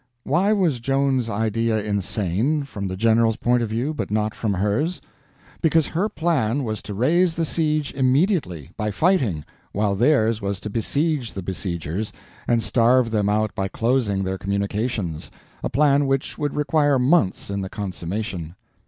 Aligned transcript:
Why 0.23 0.51
was 0.51 0.79
Joan's 0.79 1.29
idea 1.29 1.79
insane, 1.83 2.63
from 2.63 2.87
the 2.87 2.95
generals' 2.97 3.35
point 3.37 3.61
of 3.61 3.69
view, 3.69 3.93
but 3.93 4.09
not 4.09 4.33
from 4.33 4.55
hers? 4.55 4.99
Because 5.61 5.89
her 5.89 6.09
plan 6.09 6.63
was 6.63 6.81
to 6.81 6.95
raise 6.95 7.35
the 7.35 7.45
siege 7.45 7.93
immediately, 7.93 8.71
by 8.77 8.89
fighting, 8.89 9.45
while 9.73 9.93
theirs 9.95 10.41
was 10.41 10.59
to 10.61 10.71
besiege 10.71 11.33
the 11.33 11.43
besiegers 11.43 12.11
and 12.47 12.63
starve 12.63 13.11
them 13.11 13.29
out 13.29 13.53
by 13.53 13.67
closing 13.67 14.23
their 14.23 14.39
communications—a 14.39 15.69
plan 15.69 16.07
which 16.07 16.35
would 16.35 16.55
require 16.55 16.97
months 16.97 17.51
in 17.51 17.61
the 17.61 17.69
consummation. 17.69 18.55